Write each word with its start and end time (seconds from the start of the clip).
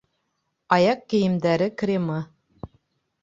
Аяҡ 0.77 1.03
кейемдәре 1.13 1.67
кремы 1.81 2.17